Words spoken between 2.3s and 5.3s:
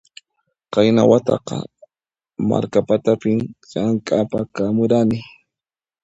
Markapatapin llamk'apakamurani